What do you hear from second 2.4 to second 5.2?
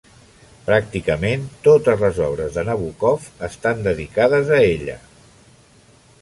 de Nabókov estan dedicades a ella.